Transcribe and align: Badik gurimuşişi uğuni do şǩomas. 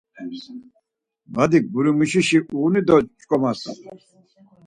Badik 1.33 1.65
gurimuşişi 1.73 2.39
uğuni 2.57 2.81
do 2.87 2.97
şǩomas. 3.21 3.61